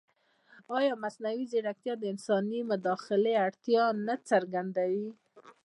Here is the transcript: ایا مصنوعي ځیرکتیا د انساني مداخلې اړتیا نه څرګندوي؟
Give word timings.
ایا 0.77 0.93
مصنوعي 1.03 1.43
ځیرکتیا 1.51 1.93
د 1.99 2.03
انساني 2.13 2.59
مداخلې 2.71 3.33
اړتیا 3.45 3.83
نه 4.07 4.15
څرګندوي؟ 4.29 5.09